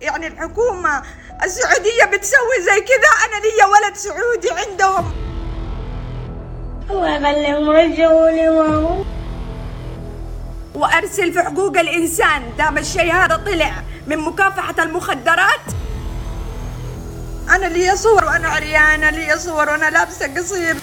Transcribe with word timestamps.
يعني 0.00 0.26
الحكومة 0.26 1.02
السعودية 1.44 2.04
بتسوي 2.04 2.60
زي 2.60 2.80
كذا 2.80 3.10
أنا 3.26 3.46
ليا 3.46 3.66
ولد 3.66 3.96
سعودي 3.96 4.50
عندهم. 4.50 5.12
الله 6.90 7.16
يخليهم 7.16 7.72
لي 7.72 8.88
وأرسل 10.74 11.32
في 11.32 11.42
حقوق 11.42 11.78
الإنسان 11.78 12.42
دام 12.58 12.78
الشيء 12.78 13.12
هذا 13.12 13.36
طلع 13.36 13.72
من 14.06 14.18
مكافحة 14.18 14.74
المخدرات. 14.78 15.60
أنا 17.50 17.66
لي 17.66 17.96
صور 17.96 18.24
وأنا 18.24 18.48
عريانة 18.48 19.10
لي 19.10 19.38
صور 19.38 19.68
وأنا 19.68 19.90
لابسة 19.90 20.34
قصير. 20.34 20.76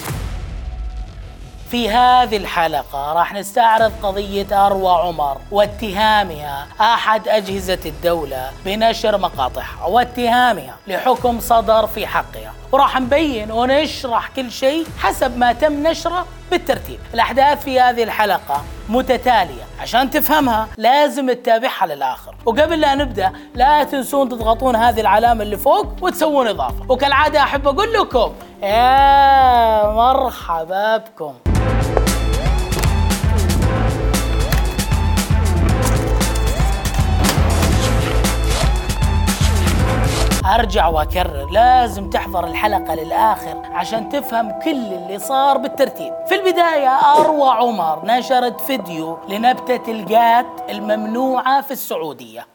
في 1.74 1.90
هذه 1.90 2.38
الحلقة 2.38 3.14
راح 3.14 3.34
نستعرض 3.34 3.92
قضية 4.04 4.66
أروى 4.66 4.92
عمر 4.92 5.38
واتهامها 5.52 6.68
أحد 6.82 7.28
أجهزة 7.28 7.80
الدولة 7.86 8.52
بنشر 8.66 9.18
مقاطعها 9.18 9.86
واتهامها 9.86 10.76
لحكم 10.88 11.40
صدر 11.40 11.88
في 11.88 12.08
حقها. 12.08 12.54
وراح 12.72 13.00
نبين 13.00 13.52
ونشرح 13.52 14.28
كل 14.36 14.52
شيء 14.52 14.88
حسب 15.00 15.38
ما 15.38 15.54
تم 15.54 15.88
نشره 15.88 16.26
بالترتيب. 16.52 17.00
الأحداث 17.14 17.64
في 17.64 17.80
هذه 17.80 18.04
الحلقة 18.04 18.64
متتالية. 18.90 19.64
عشان 19.80 20.10
تفهمها 20.10 20.68
لازم 20.78 21.32
تتابعها 21.32 21.86
للآخر. 21.86 22.36
وقبل 22.46 22.80
لا 22.80 22.96
نبدأ 22.96 23.34
لا 23.56 23.84
تنسون 23.84 24.30
تضغطون 24.30 24.76
هذه 24.76 25.02
العلامة 25.02 25.44
اللي 25.44 25.58
فوق 25.58 25.88
وتسوون 26.02 26.48
إضافة. 26.48 26.86
وكالعادة 26.90 27.44
أحب 27.44 27.68
أقول 27.68 27.94
لكم 27.94 28.34
يا 28.64 29.92
مرحبا 29.92 30.98
بكم. 30.98 31.34
أرجع 40.46 40.88
وأكرر 40.88 41.50
لازم 41.50 42.10
تحضر 42.10 42.48
الحلقة 42.48 42.96
للآخر 42.96 43.62
عشان 43.72 44.10
تفهم 44.10 44.52
كل 44.60 44.94
اللي 44.94 45.20
صار 45.20 45.58
بالترتيب. 45.58 46.14
في 46.28 46.36
البداية 46.36 46.90
أروى 46.90 47.50
عمر 47.50 48.06
نشرت 48.06 48.62
فيديو 48.62 49.18
لنبتة 49.30 49.92
القات 49.92 50.70
الممنوعة 50.70 51.62
في 51.62 51.72
السعودية. 51.72 52.48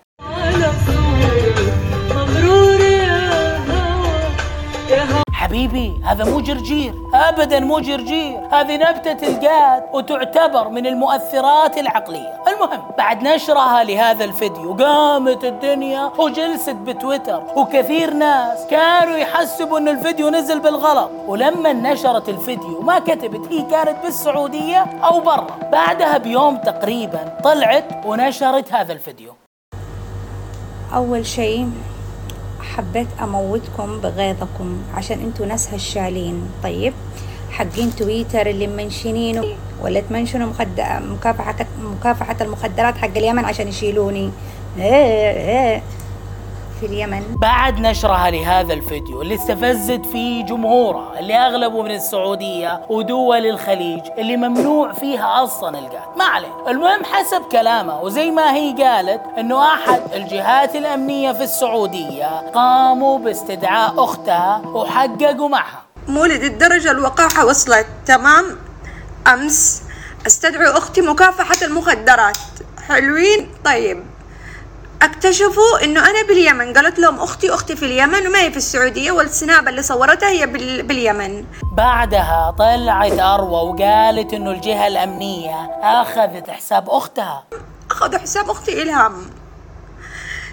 حبيبي 5.59 6.01
هذا 6.05 6.25
مو 6.25 6.41
جرجير 6.41 6.95
ابدا 7.15 7.61
مو 7.61 7.79
جرجير. 7.79 8.41
هذه 8.53 8.77
نبتة 8.77 9.29
القات 9.29 9.91
وتعتبر 9.93 10.69
من 10.69 10.87
المؤثرات 10.87 11.79
العقلية. 11.79 12.43
المهم 12.49 12.83
بعد 12.99 13.23
نشرها 13.23 13.85
لهذا 13.85 14.25
الفيديو 14.25 14.75
قامت 14.75 15.45
الدنيا 15.45 16.13
وجلست 16.19 16.71
بتويتر 16.71 17.43
وكثير 17.57 18.15
ناس 18.15 18.67
كانوا 18.71 19.17
يحسبوا 19.17 19.79
إن 19.79 19.89
الفيديو 19.89 20.31
نزل 20.31 20.61
بالغلط. 20.61 21.11
ولما 21.27 21.73
نشرت 21.73 22.29
الفيديو 22.29 22.81
ما 22.81 22.99
كتبت 22.99 23.53
هي 23.53 23.63
كانت 23.63 23.97
بالسعودية 24.05 24.87
أو 25.05 25.21
برا. 25.21 25.59
بعدها 25.73 26.19
بيوم 26.19 26.57
تقريبا 26.57 27.39
طلعت 27.45 28.07
ونشرت 28.07 28.73
هذا 28.73 28.93
الفيديو. 28.93 29.33
أول 30.95 31.27
شيء 31.27 31.71
حبيت 32.61 33.07
أموتكم 33.23 34.01
بغيظكم 34.01 34.77
عشان 34.95 35.21
أنتوا 35.21 35.47
ناس 35.47 35.75
هشالين. 35.75 36.43
طيب 36.63 36.93
حقين 37.51 37.95
تويتر 37.97 38.47
اللي 38.47 38.67
منشنينه 38.67 39.45
ولا 39.83 40.01
تمنشنوا 40.01 40.47
مخد... 40.49 40.81
مكافحة 41.03 41.67
مكافحة 41.83 42.37
المخدرات 42.41 42.97
حق 42.97 43.17
اليمن 43.17 43.45
عشان 43.45 43.69
يشيلوني. 43.69 44.31
إيه 44.79 45.31
إيه. 45.31 45.83
في 46.81 46.87
اليمن. 46.87 47.23
بعد 47.37 47.81
نشرها 47.81 48.31
لهذا 48.31 48.75
الفيديو 48.75 49.23
اللي 49.23 49.35
استفزت 49.35 50.07
فيه 50.07 50.45
جمهورها 50.45 51.19
اللي 51.21 51.35
أغلبه 51.35 51.83
من 51.83 51.91
السعودية 51.91 52.81
ودول 52.89 53.47
الخليج 53.47 54.01
اللي 54.19 54.37
ممنوع 54.37 54.93
فيها 54.93 55.45
أصلا 55.45 55.79
القات 55.79 56.19
ما 56.19 56.25
عليه. 56.25 56.69
المهم 56.69 57.05
حسب 57.05 57.43
كلامها 57.53 58.01
وزي 58.01 58.31
ما 58.31 58.55
هي 58.55 58.73
قالت 58.83 59.23
إنه 59.39 59.75
أحد 59.75 60.01
الجهات 60.15 60.77
الأمنية 60.77 61.33
في 61.33 61.45
السعودية 61.45 62.51
قاموا 62.55 63.19
باستدعاء 63.19 64.05
أختها 64.05 64.63
وحققوا 64.67 65.49
معها. 65.49 65.83
مولد 66.09 66.43
الدرجة 66.43 66.91
الوقاحة 66.91 67.47
وصلت. 67.47 67.87
تمام. 68.07 68.45
أمس 69.33 69.83
استدعوا 70.27 70.79
أختي 70.79 71.01
مكافحة 71.01 71.67
المخدرات. 71.67 72.39
حلوين؟ 72.89 73.51
طيب. 73.65 74.05
أكتشفوا 75.03 75.85
إنه 75.85 76.11
أنا 76.11 76.23
باليمن. 76.23 76.75
قالت 76.75 76.99
لهم 76.99 77.21
أختي 77.21 77.51
أختي 77.51 77.77
في 77.77 77.85
اليمن 77.85 78.27
وما 78.27 78.41
هي 78.41 78.51
في 78.51 78.57
السعودية 78.57 79.13
والسنابه 79.13 79.71
اللي 79.71 79.83
صورتها 79.83 80.29
هي 80.29 80.47
بال... 80.47 80.83
باليمن. 80.83 81.45
بعدها 81.73 82.55
طلعت 82.59 83.19
أروى 83.19 83.71
وقالت 83.71 84.33
إنه 84.35 84.51
الجهة 84.51 84.87
الأمنية 84.87 85.71
أخذت 85.83 86.51
حساب 86.51 86.91
أختها. 86.91 87.45
أخذوا 87.91 88.19
حساب 88.19 88.51
أختي 88.51 88.83
الهام 88.83 89.31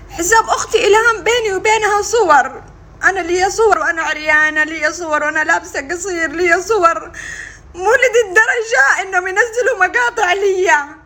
حساب 0.10 0.44
أختي 0.50 0.88
الهام 0.88 1.24
بيني 1.24 1.56
وبينها 1.56 2.02
صور. 2.02 2.62
أنا 3.04 3.20
لي 3.20 3.50
صور 3.50 3.80
وأنا 3.80 4.02
عريانة 4.02 4.64
لي 4.64 4.94
صور 4.94 5.24
وأنا 5.24 5.44
لابسة 5.44 5.88
قصير 5.92 6.32
لي 6.32 6.62
صور. 6.62 7.12
مو 7.76 7.92
للدرجه 7.92 9.02
إنهم 9.02 9.28
ينزلوا 9.28 9.78
مقاطع 9.80 10.34
ليا. 10.34 11.05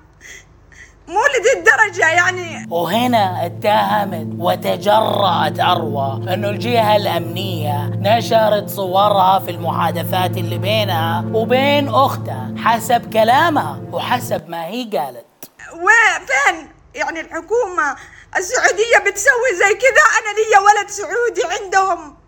مو 1.10 1.22
للدرجه 1.56 2.10
يعني. 2.10 2.68
وهنا 2.70 3.46
اتهمت 3.46 4.28
وتجرأت 4.38 5.60
أروى 5.60 6.34
أنه 6.34 6.50
الجهة 6.50 6.96
الأمنية 6.96 7.92
نشرت 7.96 8.70
صورها 8.70 9.40
في 9.40 9.52
المحادثات 9.52 10.38
اللي 10.38 10.58
بينها 10.58 11.26
وبين 11.34 11.90
أختها 11.90 12.54
حسب 12.58 13.14
كلامها 13.14 13.82
وحسب 13.92 14.50
ما 14.50 14.66
هي 14.66 14.84
قالت. 14.84 15.26
وفين 15.74 16.70
يعني 16.96 17.20
الحكومة 17.20 17.96
السعودية 18.38 18.98
بتسوي 19.10 19.52
زي 19.54 19.74
كذا؟ 19.76 20.04
أنا 20.20 20.32
ليا 20.40 20.60
ولد 20.60 20.90
سعودي 20.90 21.64
عندهم. 21.64 22.19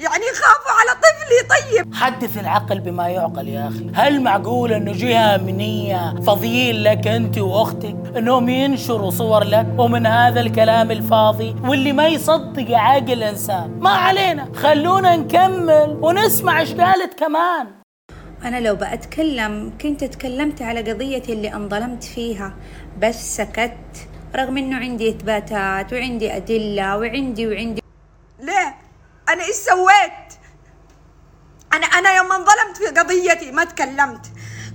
يعني 0.00 0.24
خافوا 0.34 0.72
على 0.80 1.00
طفلي 1.00 1.48
طيب. 1.50 1.94
حدث 1.94 2.38
العقل 2.38 2.80
بما 2.80 3.08
يعقل 3.08 3.48
يا 3.48 3.68
أخي. 3.68 3.90
هل 3.94 4.22
معقول 4.22 4.72
أنه 4.72 4.92
جهة 4.92 5.34
أمنية 5.34 6.14
فضيين 6.14 6.82
لك 6.82 7.06
أنت 7.06 7.38
وأختك 7.38 7.96
أنهم 8.16 8.48
ينشروا 8.48 9.10
صور 9.10 9.44
لك 9.44 9.66
ومن 9.78 10.06
هذا 10.06 10.40
الكلام 10.40 10.90
الفاضي 10.90 11.56
واللي 11.64 11.92
ما 11.92 12.08
يصدق 12.08 12.76
عاقل 12.76 13.22
إنسان؟ 13.22 13.78
ما 13.80 13.90
علينا. 13.90 14.48
خلونا 14.54 15.16
نكمل 15.16 15.98
ونسمع 16.02 16.60
إيش 16.60 16.74
قالت 16.74 17.14
كمان. 17.18 17.66
أنا 18.44 18.60
لو 18.60 18.74
بأتكلم 18.76 19.72
كنت 19.80 20.04
تكلمت 20.04 20.62
على 20.62 20.92
قضيتي 20.92 21.32
اللي 21.32 21.54
انظلمت 21.54 22.04
فيها 22.04 22.54
بس 22.98 23.36
سكت 23.36 23.76
رغم 24.36 24.56
إنه 24.56 24.76
عندي 24.76 25.08
إثباتات 25.08 25.92
وعندي 25.92 26.36
أدلة 26.36 26.98
وعندي 26.98 27.46
وعندي 27.46 27.82
ليه؟ 28.40 28.89
أنا 29.32 29.44
إيش 29.44 29.56
سويت؟ 29.56 30.34
أنا 31.72 31.86
أنا 31.86 32.16
يوم 32.16 32.32
انظلمت 32.32 32.76
في 32.76 32.86
قضيتي 33.00 33.52
ما 33.52 33.64
تكلمت. 33.64 34.26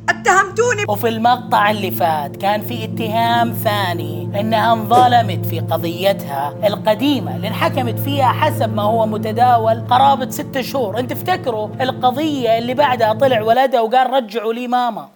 اتهمتوني 0.09 0.83
وفي 0.89 1.07
المقطع 1.07 1.71
اللي 1.71 1.91
فات 1.91 2.35
كان 2.35 2.61
في 2.61 2.85
اتهام 2.85 3.53
ثاني 3.53 4.39
إنها 4.39 4.73
انظلمت 4.73 5.45
في 5.45 5.59
قضيتها 5.59 6.67
القديمة 6.67 7.35
اللي 7.35 7.47
انحكمت 7.47 7.99
فيها 7.99 8.27
حسب 8.27 8.73
ما 8.75 8.83
هو 8.83 9.05
متداول 9.05 9.87
قرابة 9.87 10.29
ستة 10.29 10.61
شهور. 10.61 10.99
أنت 10.99 11.13
تفتكروا 11.13 11.69
القضية 11.81 12.57
اللي 12.57 12.73
بعدها 12.73 13.13
طلع 13.13 13.41
ولدها 13.41 13.81
وقال 13.81 14.09
رجعوا 14.09 14.53
لي 14.53 14.67
ماما. 14.67 15.09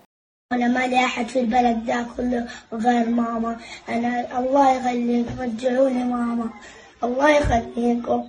أنا 0.52 0.68
ما 0.68 0.88
لي 0.88 1.06
أحد 1.06 1.28
في 1.28 1.40
البلد 1.40 1.84
ذا 1.88 2.06
كله 2.18 2.48
غير 2.74 3.10
ماما. 3.10 3.58
أنا 3.90 4.40
الله 4.40 4.72
يخليك 4.72 5.28
رجعوا 5.40 5.90
لي 5.90 6.04
ماما. 6.04 6.50
الله 7.04 7.30
يخليكم. 7.30 8.24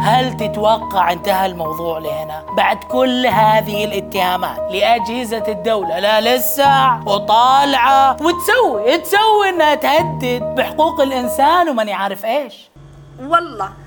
هل 0.00 0.36
تتوقع 0.36 1.12
انتهى 1.12 1.46
الموضوع 1.46 1.98
لهنا؟ 1.98 2.44
بعد 2.56 2.84
كل 2.84 3.26
هذه 3.26 3.84
الاتهامات 3.84 4.72
لأجهزة 4.72 5.44
الدولة 5.48 5.98
لا 5.98 6.36
لسه 6.36 7.00
وطالعة. 7.06 8.16
وتسوي 8.22 8.98
تسوي 8.98 9.48
إنها 9.48 9.74
تهدد 9.74 10.42
بحقوق 10.56 11.00
الإنسان 11.00 11.68
وماني 11.68 11.92
عارف 11.92 12.24
إيش. 12.24 12.70
والله 13.20 13.83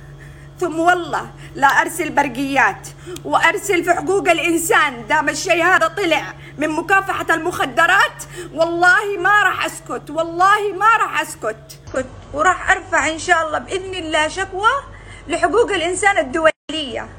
ثم 0.59 0.79
والله 0.79 1.27
لا 1.55 1.67
أرسل 1.67 2.09
برقيات 2.09 2.87
وأرسل 3.25 3.83
في 3.83 3.93
حقوق 3.93 4.29
الإنسان 4.29 5.07
دام 5.07 5.29
الشيء 5.29 5.63
هذا 5.63 5.87
طلع 5.87 6.33
من 6.57 6.69
مكافحة 6.69 7.25
المخدرات. 7.29 8.23
والله 8.53 9.17
ما 9.19 9.43
راح 9.43 9.65
أسكت 9.65 10.09
والله 10.09 10.73
ما 10.79 10.97
راح 11.01 11.21
أسكت. 11.21 11.79
كت 11.93 12.05
وراح 12.33 12.71
أرفع 12.71 13.09
إن 13.09 13.19
شاء 13.19 13.47
الله 13.47 13.59
بإذن 13.59 13.95
الله 13.95 14.27
شكوى 14.27 14.69
لحقوق 15.27 15.71
الإنسان 15.71 16.17
الدولية. 16.17 17.09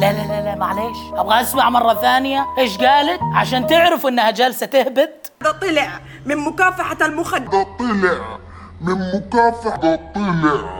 لا 0.00 0.12
لا 0.12 0.26
لا 0.26 0.44
لا 0.44 0.54
معليش. 0.54 0.96
أبغى 1.12 1.40
أسمع 1.40 1.70
مرة 1.70 1.94
ثانية. 1.94 2.46
إيش 2.58 2.78
قالت؟ 2.78 3.20
عشان 3.34 3.66
تعرفوا 3.66 4.10
إنها 4.10 4.30
جالسة 4.30 4.66
تهبط. 4.66 5.32
طلع 5.60 6.00
من 6.26 6.36
مكافحة 6.36 6.96
المخدرات 7.02 7.66
طلع 7.78 8.38
من 8.80 8.94
مكافحة 9.14 9.96
طلع. 10.14 10.79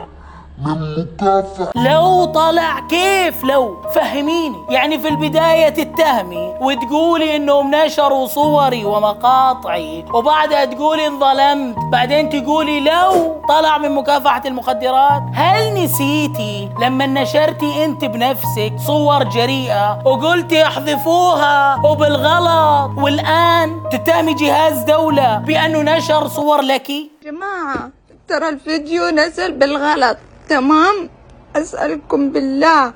من 0.65 0.95
مكافحة. 0.97 1.71
لو 1.75 2.25
طلع 2.25 2.79
كيف 2.79 3.43
لو؟ 3.43 3.81
فهميني. 3.95 4.57
يعني 4.69 4.99
في 4.99 5.07
البداية 5.07 5.69
تتهمي 5.69 6.53
وتقولي 6.61 7.35
إنهم 7.35 7.75
نشروا 7.75 8.27
صوري 8.27 8.85
ومقاطعي 8.85 10.05
وبعدها 10.13 10.65
تقولي 10.65 11.07
انظلمت. 11.07 11.75
بعدين 11.91 12.29
تقولي 12.29 12.79
لو 12.79 13.41
طلع 13.49 13.77
من 13.77 13.91
مكافحة 13.91 14.41
المخدرات. 14.45 15.21
هل 15.33 15.83
نسيتي 15.83 16.69
لما 16.81 17.05
نشرتي 17.07 17.85
أنت 17.85 18.05
بنفسك 18.05 18.73
صور 18.87 19.23
جريئة 19.23 19.99
وقلتي 20.05 20.63
أحذفوها 20.63 21.81
وبالغلط 21.85 22.91
والآن 22.97 23.81
تتهمي 23.91 24.33
جهاز 24.33 24.83
دولة 24.83 25.37
بأنه 25.37 25.81
نشر 25.81 26.27
صور 26.27 26.61
لك؟ 26.61 26.91
جماعة 27.23 27.89
ترى 28.27 28.49
الفيديو 28.49 29.09
نزل 29.09 29.51
بالغلط. 29.51 30.17
تمام؟ 30.55 31.09
أسألكم 31.55 32.29
بالله. 32.29 32.93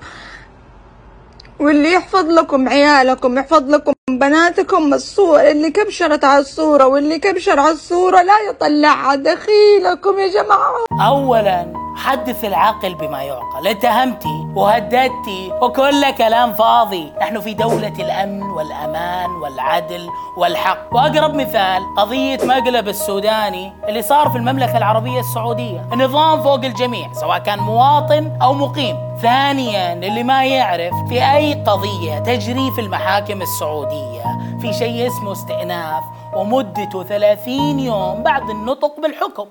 واللي 1.60 1.92
يحفظ 1.94 2.26
لكم 2.30 2.70
عيالكم 2.70 3.38
يحفظ 3.38 3.70
لكم 3.70 3.94
بناتكم 4.10 4.94
الصور 4.94 5.42
اللي 5.52 5.70
كبشرت 5.72 6.24
على 6.24 6.40
الصورة 6.40 6.86
واللي 6.86 7.20
كبشر 7.20 7.60
على 7.60 7.72
الصورة 7.72 8.22
لا 8.22 8.40
يطلعها 8.50 9.16
دخيلكم 9.16 10.20
يا 10.20 10.28
جماعة. 10.28 10.86
اولا 11.08 11.85
حدث 11.96 12.46
العقل 12.46 12.96
بما 12.96 13.22
يعقل. 13.22 13.68
اتهمتي 13.68 14.48
وهددتي 14.56 15.52
وكل 15.62 16.12
كلام 16.12 16.54
فاضي. 16.54 17.14
نحن 17.22 17.40
في 17.40 17.54
دولة 17.54 17.94
الأمن 18.00 18.44
والأمان 18.44 19.30
والعدل 19.30 20.10
والحق. 20.38 20.96
وأقرب 20.96 21.34
مثال 21.34 21.96
قضية 21.98 22.38
مقلب 22.44 22.88
السوداني 22.88 23.74
اللي 23.88 24.02
صار 24.02 24.30
في 24.30 24.38
المملكة 24.38 24.78
العربية 24.78 25.20
السعودية. 25.20 25.86
النظام 25.94 26.44
فوق 26.44 26.66
الجميع 26.66 27.14
سواء 27.14 27.38
كان 27.38 27.60
مواطن 27.60 28.38
أو 28.42 28.54
مقيم. 28.54 28.98
ثانيا 29.22 29.94
اللي 29.94 30.24
ما 30.24 30.46
يعرف 30.46 30.94
في 31.10 31.32
أي 31.36 31.54
قضية 31.54 32.20
تجري 32.20 32.72
في 32.72 32.82
المحاكم 32.82 33.42
السعودية. 33.42 34.24
في 34.62 34.74
شيء 34.74 35.08
اسمه 35.08 35.32
استئناف 35.32 36.04
ومدته 36.36 37.04
30 37.04 37.80
يوم 37.80 38.24
بعد 38.24 38.50
النطق 38.50 39.00
بالحكم. 39.00 39.46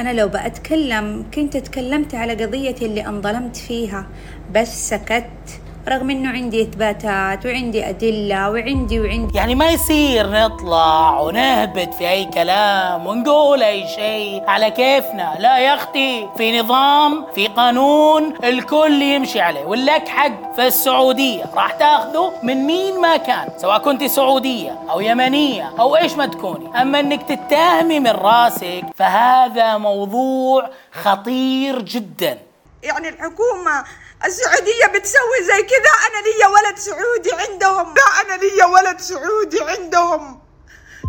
أنا 0.00 0.12
لو 0.12 0.28
بأتكلم 0.28 1.24
كنت 1.34 1.56
تكلمت 1.56 2.14
على 2.14 2.44
قضية 2.44 2.74
اللي 2.82 3.06
انظلمت 3.06 3.56
فيها 3.56 4.06
بس 4.54 4.88
سكت. 4.90 5.60
رغم 5.88 6.10
إنه 6.10 6.30
عندي 6.30 6.62
إثباتات 6.62 7.46
وعندي 7.46 7.88
أدلة 7.88 8.50
وعندي 8.50 9.00
وعندي. 9.00 9.38
يعني 9.38 9.54
ما 9.54 9.70
يصير 9.70 10.30
نطلع 10.30 11.20
ونهبط 11.20 11.94
في 11.94 12.10
أي 12.10 12.24
كلام 12.24 13.06
ونقول 13.06 13.62
أي 13.62 13.88
شيء 13.88 14.42
على 14.48 14.70
كيفنا. 14.70 15.34
لا 15.38 15.58
يا 15.58 15.74
أختي 15.74 16.28
في 16.36 16.60
نظام 16.60 17.26
في 17.34 17.46
قانون 17.46 18.34
الكل 18.44 19.02
يمشي 19.02 19.40
عليه. 19.40 19.64
ولك 19.64 20.08
حق 20.08 20.54
في 20.54 20.66
السعودية. 20.66 21.44
راح 21.54 21.72
تاخذه 21.72 22.32
من 22.42 22.66
مين 22.66 23.00
ما 23.00 23.16
كان 23.16 23.48
سواء 23.56 23.78
كنت 23.78 24.04
سعودية 24.04 24.78
أو 24.90 25.00
يمنية 25.00 25.72
أو 25.80 25.96
إيش 25.96 26.12
ما 26.12 26.26
تكوني. 26.26 26.82
أما 26.82 27.00
إنك 27.00 27.22
تتهمي 27.22 28.00
من 28.00 28.10
راسك 28.10 28.84
فهذا 28.94 29.78
موضوع 29.78 30.70
خطير 30.92 31.82
جدا. 31.82 32.38
يعني 32.82 33.08
الحكومة 33.08 33.84
السعودية 34.24 34.86
بتسوي 34.94 35.42
زي 35.42 35.62
كذا 35.62 35.92
أنا 36.08 36.26
ليا 36.26 36.46
ولد 36.46 36.78
سعودي 36.78 37.32
عندهم. 37.32 37.94
لا 37.94 38.34
أنا 38.34 38.42
ليا 38.42 38.64
ولد 38.64 39.00
سعودي 39.00 39.60
عندهم. 39.60 40.40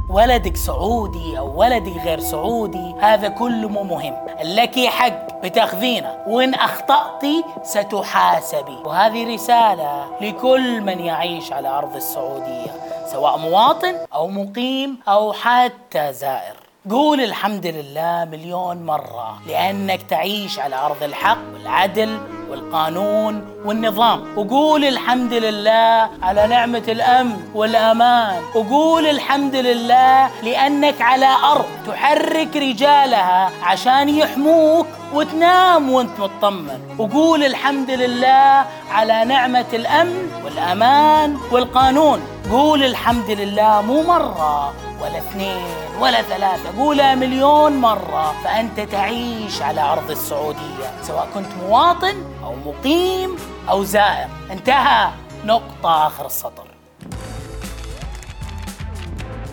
ولدك 0.10 0.58
سعودي 0.58 1.38
أو 1.38 1.60
ولدك 1.60 2.04
غير 2.06 2.20
سعودي 2.20 2.96
هذا 3.00 3.28
كله 3.28 3.70
مو 3.70 3.84
مهم. 3.84 4.28
لك 4.44 4.80
حق 4.80 5.42
بتأخذينه. 5.44 6.24
وإن 6.28 6.54
اخطاتي 6.54 7.44
ستحاسبي. 7.64 8.78
وهذه 8.86 9.34
رسالة 9.34 10.18
لكل 10.22 10.82
من 10.82 11.00
يعيش 11.00 11.52
على 11.52 11.68
أرض 11.68 11.96
السعودية 11.96 12.72
سواء 13.12 13.38
مواطن 13.38 13.96
أو 14.14 14.28
مقيم 14.28 15.00
أو 15.08 15.34
حتى 15.34 16.14
زائر. 16.14 16.61
قول 16.90 17.22
الحمد 17.22 17.66
لله 17.66 18.26
مليون 18.32 18.86
مرة 18.86 19.42
لأنك 19.48 20.02
تعيش 20.04 20.60
على 20.60 20.76
أرض 20.76 21.04
الحق 21.04 21.38
والعدل 21.54 22.18
والقانون 22.50 23.46
والنظام. 23.66 24.38
وقول 24.38 24.86
الحمد 24.86 25.34
لله 25.34 26.10
على 26.22 26.48
نعمة 26.48 26.84
الأمن 26.88 27.38
والأمان. 27.56 28.42
وقول 28.56 29.08
الحمد 29.08 29.56
لله 29.56 30.30
لأنك 30.44 31.02
على 31.02 31.36
أرض 31.52 31.66
تحرك 31.88 32.56
رجالها 32.56 33.52
عشان 33.64 34.10
يحموك 34.10 34.88
وتنام 35.14 35.92
وانت 35.92 36.20
مطمن. 36.20 36.96
وقول 36.98 37.44
الحمد 37.44 37.92
لله 37.92 38.66
على 38.92 39.26
نعمة 39.26 39.66
الأمن 39.74 40.32
والأمان 40.46 41.38
والقانون. 41.52 42.22
قول 42.52 42.84
الحمد 42.84 43.30
لله 43.30 43.82
مو 43.82 44.04
مرة 44.04 44.74
ولا 45.02 45.18
اثنين 45.18 45.66
ولا 46.00 46.22
ثلاثة 46.22 46.78
قولها 46.80 47.16
مليون 47.16 47.78
مرة. 47.78 48.36
فأنت 48.44 48.80
تعيش 48.80 49.62
على 49.62 49.82
أرض 49.82 50.12
السعودية 50.12 51.02
سواء 51.02 51.28
كنت 51.34 51.48
مواطن 51.62 52.16
أو 52.44 52.56
مقيم 52.56 53.36
أو 53.70 53.84
زائر. 53.84 54.28
انتهى 54.52 55.10
نقطة 55.46 56.08
آخر 56.08 56.26
السطر. 56.26 56.71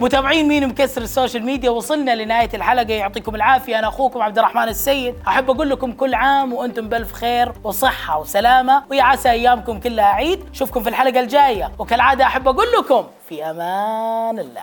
متابعين 0.00 0.49
مين 0.49 0.69
مكسر 0.69 1.03
السوشيال 1.03 1.45
ميديا؟ 1.45 1.71
وصلنا 1.71 2.15
لنهاية 2.15 2.49
الحلقة. 2.55 2.93
يعطيكم 2.93 3.35
العافية. 3.35 3.79
أنا 3.79 3.89
أخوكم 3.89 4.23
عبد 4.23 4.39
الرحمن 4.39 4.69
السيد. 4.69 5.15
أحب 5.29 5.50
أقول 5.50 5.71
لكم 5.71 5.93
كل 5.93 6.15
عام 6.15 6.53
وأنتم 6.53 6.89
بألف 6.89 7.12
خير 7.12 7.53
وصحة 7.65 8.21
وسلامة. 8.21 8.83
ويا 8.91 9.03
عسى 9.03 9.31
أيامكم 9.31 9.81
كلها 9.81 10.05
عيد. 10.05 10.45
أشوفكم 10.55 10.83
في 10.83 10.89
الحلقة 10.89 11.21
الجاية. 11.21 11.73
وكالعادة 11.79 12.25
أحب 12.25 12.49
أقول 12.49 12.67
لكم 12.79 13.05
في 13.29 13.45
أمان 13.50 14.39
الله. 14.39 14.62